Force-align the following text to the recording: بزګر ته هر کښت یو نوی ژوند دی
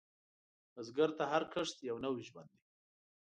بزګر 0.73 1.09
ته 1.17 1.23
هر 1.31 1.43
کښت 1.53 1.75
یو 1.89 1.97
نوی 2.05 2.23
ژوند 2.29 2.49
دی 2.53 2.59